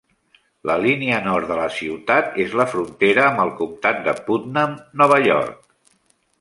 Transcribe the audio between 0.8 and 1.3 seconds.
línia